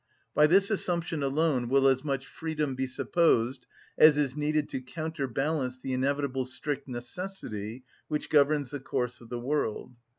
By 0.33 0.47
this 0.47 0.71
assumption 0.71 1.21
alone 1.21 1.69
will 1.69 1.87
as 1.87 2.03
much 2.03 2.25
freedom 2.25 2.73
be 2.73 2.87
supposed 2.87 3.67
as 3.99 4.17
is 4.17 4.35
needed 4.35 4.67
to 4.69 4.81
counterbalance 4.81 5.77
the 5.77 5.93
inevitable 5.93 6.45
strict 6.45 6.87
necessity 6.87 7.83
which 8.07 8.31
governs 8.31 8.71
the 8.71 8.79
course 8.79 9.21
of 9.21 9.29
the 9.29 9.37
world. 9.39 9.93